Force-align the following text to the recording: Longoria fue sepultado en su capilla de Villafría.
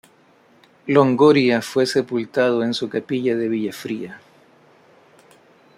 Longoria 0.87 1.61
fue 1.61 1.85
sepultado 1.85 2.63
en 2.63 2.73
su 2.73 2.89
capilla 2.89 3.35
de 3.35 3.47
Villafría. 3.47 4.19